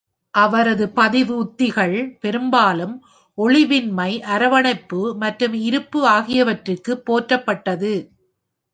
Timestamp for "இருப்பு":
5.67-5.99